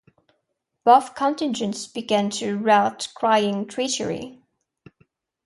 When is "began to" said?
1.85-2.57